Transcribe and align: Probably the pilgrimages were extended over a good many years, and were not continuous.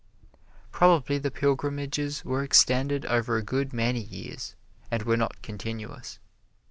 Probably 0.71 1.19
the 1.19 1.29
pilgrimages 1.29 2.25
were 2.25 2.41
extended 2.43 3.05
over 3.05 3.37
a 3.37 3.43
good 3.43 3.71
many 3.71 4.01
years, 4.01 4.55
and 4.89 5.03
were 5.03 5.15
not 5.15 5.43
continuous. 5.43 6.17